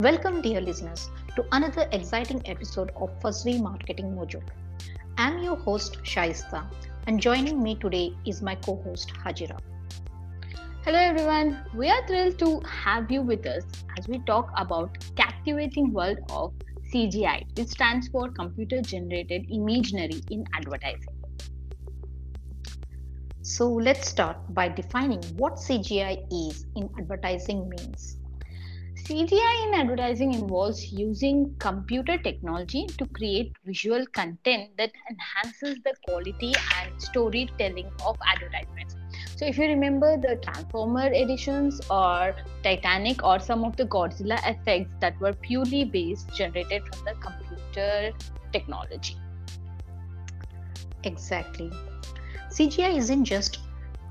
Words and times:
Welcome, 0.00 0.40
dear 0.40 0.62
listeners, 0.62 1.10
to 1.36 1.44
another 1.52 1.86
exciting 1.92 2.40
episode 2.46 2.90
of 2.96 3.10
Fazvee 3.20 3.60
Marketing 3.60 4.14
Mojo. 4.16 4.40
I'm 5.18 5.42
your 5.42 5.56
host, 5.56 5.98
Shaista, 6.04 6.64
and 7.06 7.20
joining 7.20 7.62
me 7.62 7.74
today 7.74 8.12
is 8.24 8.40
my 8.40 8.54
co 8.54 8.76
host, 8.82 9.12
Hajira. 9.22 9.58
Hello 10.86 10.98
everyone, 10.98 11.58
we 11.74 11.90
are 11.90 12.06
thrilled 12.06 12.38
to 12.38 12.62
have 12.66 13.10
you 13.10 13.20
with 13.20 13.44
us 13.46 13.62
as 13.98 14.08
we 14.08 14.20
talk 14.20 14.50
about 14.56 14.96
captivating 15.16 15.92
world 15.92 16.16
of 16.30 16.54
CGI, 16.90 17.44
which 17.58 17.68
stands 17.68 18.08
for 18.08 18.30
computer 18.30 18.80
generated 18.80 19.44
imagery 19.50 20.22
in 20.30 20.46
advertising. 20.54 21.14
So 23.42 23.68
let's 23.70 24.08
start 24.08 24.38
by 24.54 24.70
defining 24.70 25.22
what 25.36 25.58
CGI 25.58 26.16
is 26.30 26.64
in 26.74 26.88
advertising 26.98 27.68
means. 27.68 28.19
CGI 29.10 29.66
in 29.66 29.74
advertising 29.74 30.34
involves 30.34 30.92
using 30.92 31.52
computer 31.58 32.16
technology 32.16 32.86
to 32.96 33.04
create 33.06 33.52
visual 33.64 34.06
content 34.14 34.70
that 34.78 34.92
enhances 35.10 35.74
the 35.82 35.94
quality 36.04 36.54
and 36.78 37.02
storytelling 37.02 37.90
of 38.06 38.16
advertisements. 38.32 38.94
So, 39.34 39.46
if 39.46 39.58
you 39.58 39.64
remember 39.64 40.16
the 40.16 40.36
Transformer 40.36 41.12
editions 41.12 41.80
or 41.90 42.36
Titanic 42.62 43.24
or 43.24 43.40
some 43.40 43.64
of 43.64 43.76
the 43.76 43.84
Godzilla 43.86 44.38
effects 44.48 44.94
that 45.00 45.20
were 45.20 45.32
purely 45.32 45.86
based 45.86 46.32
generated 46.36 46.82
from 46.86 47.04
the 47.04 47.14
computer 47.14 48.12
technology. 48.52 49.16
Exactly. 51.02 51.72
CGI 52.48 52.90
isn't 52.90 53.24
just 53.24 53.58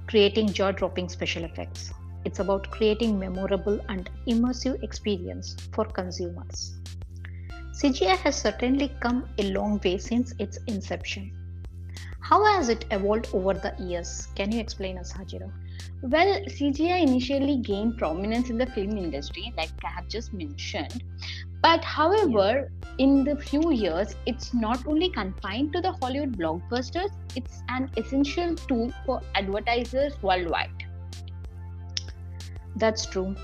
creating 0.08 0.52
jaw 0.52 0.72
dropping 0.72 1.08
special 1.08 1.46
effects, 1.46 1.94
it's 2.26 2.40
about 2.40 2.70
creating 2.72 3.20
memorable 3.20 3.80
and 3.90 4.10
immersive 4.28 4.82
experience 4.84 5.56
for 5.74 5.86
consumers. 5.86 6.76
CGI 7.72 8.18
has 8.18 8.36
certainly 8.36 8.92
come 9.00 9.30
a 9.38 9.52
long 9.52 9.80
way 9.86 9.98
since 9.98 10.34
its 10.38 10.58
inception. 10.68 11.32
How 12.20 12.44
has 12.46 12.70
it 12.70 12.86
evolved 12.92 13.30
over 13.34 13.54
the 13.54 13.74
years? 13.80 14.28
Can 14.36 14.52
you 14.52 14.60
explain 14.60 14.98
us, 14.98 15.14
Hajira? 15.14 15.52
Well, 16.02 16.42
CGI 16.46 17.02
initially 17.02 17.58
gained 17.58 17.98
prominence 17.98 18.50
in 18.50 18.58
the 18.58 18.66
film 18.68 18.98
industry, 18.98 19.54
like 19.58 19.72
I 19.84 19.90
have 19.90 20.08
just 20.08 20.34
mentioned. 20.34 21.04
But 21.62 21.84
however, 21.84 22.72
in 23.00 23.24
the 23.24 23.36
few 23.36 23.72
years, 23.72 24.16
it's 24.26 24.54
not 24.54 24.86
only 24.88 25.10
confined 25.10 25.74
to 25.74 25.82
the 25.82 25.94
Hollywood 25.94 26.38
blockbusters, 26.38 27.12
it's 27.36 27.62
an 27.70 27.90
essential 27.98 28.56
tool 28.56 28.92
for 29.06 29.22
advertisers 29.36 30.22
worldwide. 30.22 30.89
That's 32.80 33.06
true. 33.06 33.36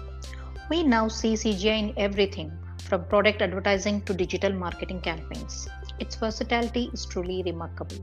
We 0.69 0.83
now 0.83 1.09
see 1.09 1.33
CGI 1.33 1.79
in 1.79 1.93
everything, 1.97 2.51
from 2.83 3.05
product 3.05 3.41
advertising 3.41 4.01
to 4.03 4.13
digital 4.13 4.53
marketing 4.53 5.01
campaigns. 5.01 5.67
Its 5.99 6.15
versatility 6.15 6.89
is 6.93 7.05
truly 7.05 7.43
remarkable. 7.43 7.97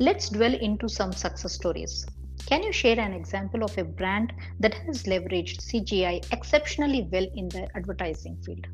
Let's 0.00 0.28
dwell 0.28 0.54
into 0.54 0.88
some 0.88 1.12
success 1.12 1.52
stories. 1.52 2.04
Can 2.46 2.64
you 2.64 2.72
share 2.72 2.98
an 2.98 3.12
example 3.12 3.62
of 3.62 3.78
a 3.78 3.84
brand 3.84 4.32
that 4.58 4.74
has 4.74 5.04
leveraged 5.04 5.60
CGI 5.60 6.32
exceptionally 6.32 7.08
well 7.12 7.26
in 7.36 7.48
the 7.48 7.68
advertising 7.76 8.36
field? 8.44 8.66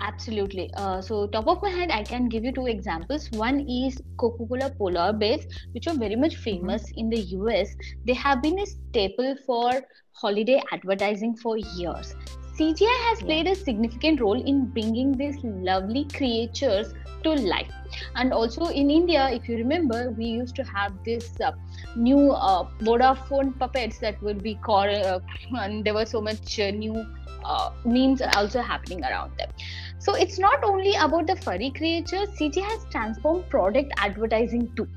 Absolutely. 0.00 0.70
Uh, 0.76 1.00
so, 1.00 1.26
top 1.28 1.46
of 1.46 1.62
my 1.62 1.70
head, 1.70 1.90
I 1.90 2.02
can 2.02 2.28
give 2.28 2.44
you 2.44 2.52
two 2.52 2.66
examples. 2.66 3.30
One 3.32 3.60
is 3.60 4.00
Coca 4.16 4.44
Cola 4.46 4.70
Polar 4.70 5.12
Bears, 5.12 5.46
which 5.72 5.86
are 5.86 5.94
very 5.94 6.16
much 6.16 6.34
mm-hmm. 6.34 6.42
famous 6.42 6.82
mm-hmm. 6.82 6.98
in 6.98 7.10
the 7.10 7.20
US. 7.38 7.74
They 8.04 8.14
have 8.14 8.42
been 8.42 8.58
a 8.58 8.66
staple 8.66 9.36
for 9.46 9.70
holiday 10.12 10.60
advertising 10.72 11.36
for 11.36 11.56
years. 11.56 12.14
CGI 12.58 12.98
has 13.08 13.20
played 13.20 13.48
a 13.48 13.54
significant 13.54 14.20
role 14.20 14.40
in 14.40 14.66
bringing 14.66 15.12
these 15.12 15.36
lovely 15.42 16.04
creatures 16.14 16.94
to 17.24 17.30
life. 17.30 17.72
And 18.14 18.32
also 18.32 18.66
in 18.66 18.90
India, 18.90 19.28
if 19.30 19.48
you 19.48 19.56
remember, 19.56 20.10
we 20.10 20.24
used 20.26 20.54
to 20.56 20.64
have 20.64 20.92
this 21.04 21.40
uh, 21.40 21.52
new 21.96 22.32
uh, 22.32 22.68
Vodafone 22.80 23.58
puppets 23.58 23.98
that 23.98 24.22
would 24.22 24.42
be 24.42 24.54
called, 24.56 24.88
uh, 24.88 25.20
and 25.58 25.84
there 25.84 25.94
were 25.94 26.06
so 26.06 26.20
much 26.20 26.58
uh, 26.60 26.70
new 26.70 27.04
uh, 27.44 27.70
memes 27.84 28.22
also 28.36 28.60
happening 28.60 29.04
around 29.04 29.32
them. 29.38 29.50
So 29.98 30.14
it's 30.14 30.38
not 30.38 30.62
only 30.64 30.94
about 30.94 31.26
the 31.26 31.36
furry 31.36 31.70
creatures, 31.70 32.28
CGI 32.38 32.62
has 32.62 32.84
transformed 32.90 33.48
product 33.48 33.92
advertising 33.98 34.74
too. 34.76 34.88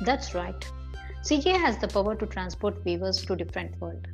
That's 0.00 0.34
right. 0.34 0.64
CGI 1.22 1.58
has 1.58 1.78
the 1.78 1.88
power 1.88 2.14
to 2.14 2.26
transport 2.26 2.84
viewers 2.84 3.24
to 3.24 3.34
different 3.34 3.80
world 3.80 4.06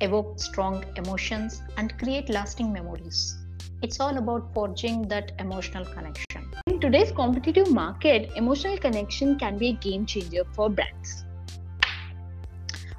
evoke 0.00 0.38
strong 0.38 0.84
emotions, 0.96 1.62
and 1.76 1.98
create 1.98 2.28
lasting 2.28 2.72
memories. 2.72 3.36
It's 3.80 4.00
all 4.00 4.18
about 4.18 4.52
forging 4.52 5.02
that 5.06 5.30
emotional 5.38 5.84
connection. 5.84 6.50
In 6.66 6.80
today's 6.80 7.12
competitive 7.12 7.70
market, 7.70 8.28
emotional 8.34 8.76
connection 8.76 9.38
can 9.38 9.56
be 9.56 9.68
a 9.68 9.72
game 9.74 10.04
changer 10.04 10.42
for 10.52 10.68
brands. 10.68 11.24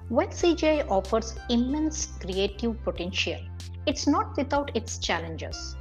When 0.07 0.29
CGI 0.29 0.89
offers 0.89 1.35
immense 1.49 2.05
creative 2.21 2.81
potential, 2.85 3.41
it's 3.87 4.07
not 4.07 4.37
without 4.37 4.73
its 4.73 4.99
challenges. 4.99 5.75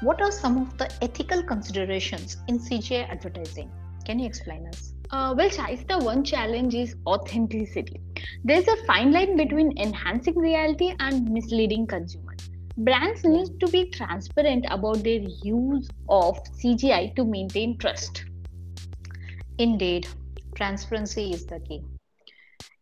What 0.00 0.20
are 0.20 0.32
some 0.32 0.58
of 0.58 0.76
the 0.76 0.92
ethical 1.04 1.44
considerations 1.44 2.36
in 2.48 2.58
CGI 2.58 3.08
advertising? 3.08 3.70
Can 4.04 4.18
you 4.18 4.26
explain 4.26 4.66
us? 4.66 4.92
Uh, 5.10 5.34
well, 5.38 5.48
Shaista, 5.48 6.02
one 6.02 6.24
challenge 6.24 6.74
is 6.74 6.96
authenticity. 7.06 8.00
There's 8.42 8.66
a 8.66 8.76
fine 8.86 9.12
line 9.12 9.36
between 9.36 9.78
enhancing 9.78 10.36
reality 10.36 10.94
and 10.98 11.30
misleading 11.30 11.86
consumers. 11.86 12.25
Brands 12.78 13.24
need 13.24 13.58
to 13.60 13.68
be 13.68 13.88
transparent 13.88 14.66
about 14.68 15.02
their 15.02 15.20
use 15.42 15.88
of 16.10 16.38
CGI 16.62 17.16
to 17.16 17.24
maintain 17.24 17.78
trust. 17.78 18.26
Indeed, 19.56 20.06
transparency 20.54 21.30
is 21.30 21.46
the 21.46 21.58
key. 21.60 21.82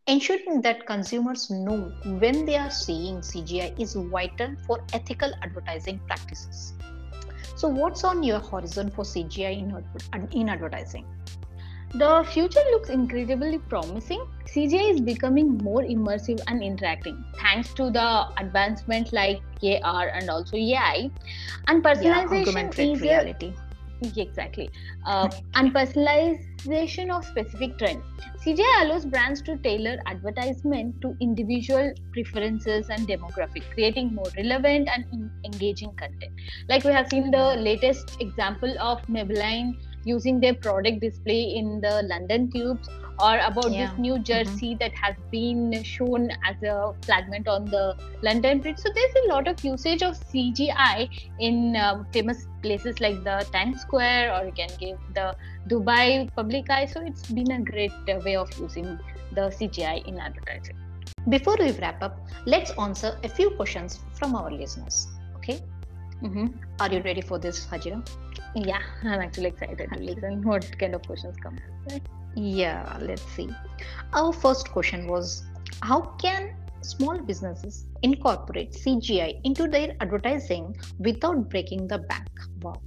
Ensuring 0.08 0.62
that 0.62 0.84
consumers 0.84 1.48
know 1.48 1.92
when 2.04 2.44
they 2.44 2.56
are 2.56 2.72
seeing 2.72 3.18
CGI 3.18 3.78
is 3.80 3.94
vital 3.94 4.56
for 4.66 4.84
ethical 4.92 5.32
advertising 5.42 6.00
practices. 6.08 6.74
So, 7.54 7.68
what's 7.68 8.02
on 8.02 8.24
your 8.24 8.40
horizon 8.40 8.90
for 8.90 9.04
CGI 9.04 9.58
in, 9.58 10.28
in 10.32 10.48
advertising? 10.48 11.06
The 11.96 12.26
future 12.28 12.62
looks 12.72 12.90
incredibly 12.90 13.58
promising. 13.58 14.26
CGI 14.46 14.94
is 14.94 15.00
becoming 15.00 15.58
more 15.58 15.82
immersive 15.82 16.40
and 16.48 16.60
interacting 16.60 17.24
thanks 17.38 17.72
to 17.74 17.88
the 17.88 18.26
advancement 18.36 19.12
like 19.12 19.40
AR 19.62 20.08
and 20.08 20.28
also 20.28 20.56
AI. 20.56 21.08
And 21.68 21.84
personalization 21.84 22.76
yeah, 22.76 22.84
is 22.84 23.00
reality. 23.00 23.54
A, 24.02 24.20
exactly. 24.20 24.70
Uh, 25.06 25.28
and 25.54 25.72
personalization 25.72 27.16
of 27.16 27.24
specific 27.24 27.78
trends. 27.78 28.02
CGI 28.44 28.82
allows 28.82 29.06
brands 29.06 29.40
to 29.42 29.56
tailor 29.58 29.96
advertisement 30.06 31.00
to 31.00 31.16
individual 31.20 31.92
preferences 32.12 32.90
and 32.90 33.06
demographic, 33.06 33.62
creating 33.72 34.12
more 34.14 34.26
relevant 34.36 34.88
and 34.92 35.30
engaging 35.44 35.94
content. 35.94 36.32
Like 36.68 36.82
we 36.82 36.92
have 36.92 37.08
seen 37.08 37.30
the 37.30 37.54
latest 37.54 38.16
example 38.20 38.74
of 38.80 39.00
Maybelline 39.06 39.76
using 40.04 40.40
their 40.40 40.54
product 40.54 41.00
display 41.00 41.54
in 41.56 41.80
the 41.80 42.02
London 42.04 42.50
tubes 42.50 42.88
or 43.20 43.38
about 43.38 43.70
yeah. 43.70 43.86
this 43.86 43.98
new 43.98 44.14
mm-hmm. 44.14 44.22
jersey 44.22 44.70
mm-hmm. 44.70 44.78
that 44.78 44.92
has 44.94 45.14
been 45.30 45.82
shown 45.82 46.30
as 46.44 46.62
a 46.62 46.94
fragment 47.02 47.48
on 47.48 47.64
the 47.64 47.96
London 48.22 48.60
Bridge. 48.60 48.78
So 48.78 48.88
there's 48.94 49.14
a 49.24 49.28
lot 49.28 49.46
of 49.46 49.62
usage 49.64 50.02
of 50.02 50.14
CGI 50.32 51.08
in 51.38 51.76
uh, 51.76 52.04
famous 52.12 52.46
places 52.62 53.00
like 53.00 53.22
the 53.24 53.46
Times 53.52 53.82
Square, 53.82 54.34
or 54.34 54.46
you 54.46 54.52
can 54.52 54.70
give 54.78 54.98
the 55.14 55.36
Dubai 55.68 56.32
Public 56.34 56.70
Eye. 56.70 56.86
So 56.86 57.02
it's 57.04 57.30
been 57.30 57.50
a 57.52 57.60
great 57.60 57.92
uh, 58.08 58.20
way 58.24 58.36
of 58.36 58.50
using 58.58 58.98
the 59.32 59.42
CGI 59.42 60.06
in 60.06 60.18
advertising. 60.18 60.76
Before 61.28 61.56
we 61.58 61.70
wrap 61.72 62.02
up, 62.02 62.18
let's 62.46 62.70
answer 62.72 63.18
a 63.22 63.28
few 63.28 63.50
questions 63.50 64.00
from 64.12 64.34
our 64.34 64.50
listeners. 64.50 65.08
Okay. 65.36 65.60
Mm-hmm. 66.24 66.46
Are 66.80 66.90
you 66.90 67.02
ready 67.02 67.20
for 67.20 67.38
this, 67.38 67.66
Hajira? 67.66 68.00
Yeah, 68.54 68.80
I'm 69.02 69.20
actually 69.20 69.48
excited 69.48 69.90
to 69.92 69.98
listen 70.00 70.42
what 70.42 70.78
kind 70.78 70.94
of 70.94 71.02
questions 71.02 71.36
come. 71.42 71.58
Yeah, 72.34 72.98
let's 73.00 73.22
see. 73.32 73.50
Our 74.14 74.32
first 74.32 74.70
question 74.70 75.06
was 75.06 75.44
How 75.82 76.00
can 76.22 76.56
small 76.80 77.18
businesses 77.18 77.86
incorporate 78.02 78.72
CGI 78.72 79.40
into 79.44 79.68
their 79.68 79.94
advertising 80.00 80.76
without 80.98 81.50
breaking 81.50 81.88
the 81.88 81.98
bank? 81.98 82.28
Wow. 82.62 82.80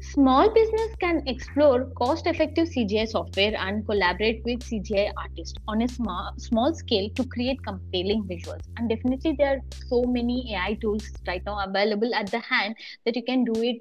Small 0.00 0.52
business 0.52 0.90
can 1.00 1.22
explore 1.26 1.86
cost-effective 1.96 2.68
CGI 2.68 3.06
software 3.06 3.54
and 3.58 3.84
collaborate 3.86 4.42
with 4.44 4.62
CGI 4.62 5.10
artists 5.16 5.58
on 5.66 5.82
a 5.82 5.88
small, 5.88 6.32
small 6.36 6.74
scale 6.74 7.08
to 7.14 7.24
create 7.24 7.62
compelling 7.64 8.22
visuals. 8.24 8.62
And 8.76 8.90
definitely, 8.90 9.36
there 9.38 9.56
are 9.56 9.60
so 9.88 10.02
many 10.02 10.54
AI 10.54 10.74
tools 10.74 11.08
right 11.26 11.42
now 11.46 11.64
available 11.64 12.14
at 12.14 12.30
the 12.30 12.40
hand 12.40 12.76
that 13.06 13.16
you 13.16 13.22
can 13.22 13.44
do 13.44 13.62
it 13.62 13.80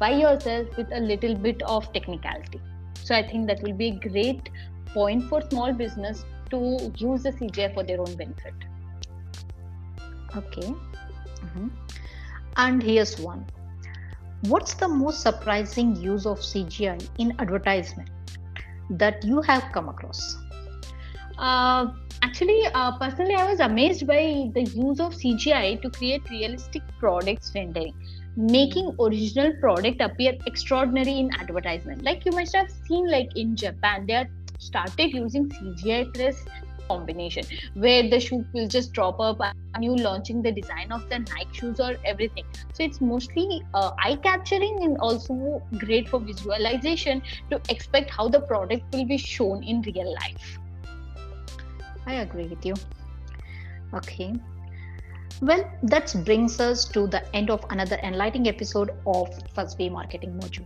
by 0.00 0.10
yourself 0.10 0.76
with 0.76 0.92
a 0.92 1.00
little 1.00 1.36
bit 1.36 1.62
of 1.62 1.92
technicality. 1.92 2.60
So 3.04 3.14
I 3.14 3.22
think 3.22 3.46
that 3.46 3.62
will 3.62 3.74
be 3.74 3.88
a 3.88 4.08
great 4.08 4.50
point 4.92 5.24
for 5.24 5.40
small 5.50 5.72
business 5.72 6.24
to 6.50 6.92
use 6.96 7.22
the 7.22 7.30
CGI 7.30 7.72
for 7.74 7.84
their 7.84 8.00
own 8.00 8.16
benefit. 8.16 8.54
Okay. 10.36 10.74
Mhm. 11.42 11.70
And 12.56 12.82
here's 12.82 13.20
one. 13.20 13.46
What's 14.42 14.74
the 14.74 14.88
most 14.88 15.22
surprising 15.22 15.96
use 15.96 16.26
of 16.26 16.38
CGI 16.38 17.08
in 17.18 17.34
advertisement 17.38 18.10
that 18.90 19.24
you 19.24 19.40
have 19.42 19.64
come 19.72 19.88
across? 19.88 20.36
Uh, 21.38 21.86
actually, 22.22 22.66
uh, 22.74 22.96
personally, 22.98 23.34
I 23.34 23.48
was 23.48 23.60
amazed 23.60 24.06
by 24.06 24.50
the 24.54 24.62
use 24.62 25.00
of 25.00 25.14
CGI 25.14 25.80
to 25.82 25.90
create 25.90 26.28
realistic 26.30 26.82
products 26.98 27.52
rendering, 27.54 27.94
making 28.36 28.94
original 29.00 29.52
product 29.60 30.00
appear 30.00 30.34
extraordinary 30.46 31.18
in 31.18 31.30
advertisement. 31.40 32.02
Like 32.02 32.24
you 32.24 32.32
must 32.32 32.54
have 32.54 32.70
seen, 32.86 33.10
like 33.10 33.36
in 33.36 33.56
Japan, 33.56 34.06
they 34.06 34.14
are 34.14 34.28
started 34.58 35.10
using 35.12 35.48
CGI 35.48 36.12
plus 36.14 36.44
combination 36.88 37.44
where 37.74 38.08
the 38.08 38.20
shoe 38.20 38.44
will 38.52 38.68
just 38.68 38.92
drop 38.92 39.20
up 39.20 39.40
and 39.40 39.84
you 39.84 39.96
launching 39.96 40.42
the 40.42 40.52
design 40.52 40.92
of 40.92 41.08
the 41.08 41.18
Nike 41.18 41.48
shoes 41.52 41.80
or 41.80 41.96
everything. 42.04 42.44
So 42.72 42.84
it's 42.84 43.00
mostly 43.00 43.62
uh, 43.74 43.92
eye 43.98 44.16
capturing 44.22 44.82
and 44.82 44.98
also 44.98 45.62
great 45.78 46.08
for 46.08 46.20
visualization 46.20 47.22
to 47.50 47.60
expect 47.68 48.10
how 48.10 48.28
the 48.28 48.40
product 48.40 48.84
will 48.92 49.04
be 49.04 49.18
shown 49.18 49.62
in 49.62 49.82
real 49.82 50.14
life. 50.14 50.58
I 52.06 52.14
agree 52.14 52.46
with 52.46 52.64
you. 52.64 52.74
Okay. 53.94 54.34
Well, 55.40 55.68
that 55.82 56.14
brings 56.24 56.60
us 56.60 56.84
to 56.86 57.06
the 57.06 57.22
end 57.34 57.50
of 57.50 57.64
another 57.70 57.98
enlightening 58.02 58.48
episode 58.48 58.90
of 59.06 59.28
Fazvee 59.54 59.90
Marketing 59.90 60.38
Mojo. 60.40 60.64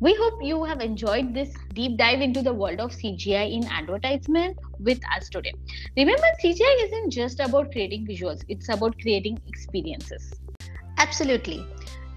We 0.00 0.14
hope 0.18 0.34
you 0.42 0.64
have 0.64 0.80
enjoyed 0.80 1.34
this 1.34 1.54
deep 1.72 1.96
dive 1.96 2.20
into 2.20 2.42
the 2.42 2.52
world 2.52 2.80
of 2.80 2.90
CGI 2.90 3.52
in 3.52 3.64
advertisement 3.66 4.58
with 4.80 4.98
us 5.16 5.28
today. 5.28 5.52
Remember, 5.96 6.26
CGI 6.42 6.84
isn't 6.84 7.10
just 7.10 7.38
about 7.38 7.70
creating 7.70 8.06
visuals, 8.06 8.42
it's 8.48 8.68
about 8.68 8.98
creating 9.00 9.40
experiences. 9.46 10.34
Absolutely. 10.98 11.64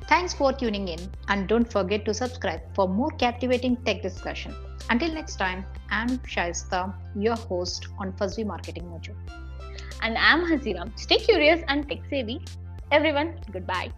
Thanks 0.07 0.33
for 0.33 0.53
tuning 0.53 0.87
in 0.87 0.99
and 1.27 1.47
don't 1.47 1.71
forget 1.71 2.03
to 2.05 2.13
subscribe 2.13 2.61
for 2.73 2.87
more 2.87 3.11
captivating 3.11 3.75
tech 3.85 4.01
discussion. 4.01 4.55
Until 4.89 5.13
next 5.13 5.35
time, 5.35 5.65
I'm 5.91 6.17
Shaista, 6.19 6.93
your 7.15 7.35
host 7.35 7.87
on 7.99 8.13
Fazvee 8.13 8.45
Marketing 8.45 8.85
Mojo. 8.85 9.15
And 10.01 10.17
I'm 10.17 10.45
Hazira. 10.45 10.97
Stay 10.97 11.17
curious 11.17 11.61
and 11.67 11.87
tech 11.87 11.99
savvy. 12.09 12.41
Everyone, 12.91 13.35
goodbye. 13.51 13.91